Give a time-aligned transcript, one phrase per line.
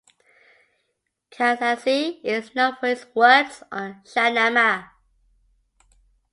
[1.31, 4.89] Kazzazi is known for his works on Shahnama.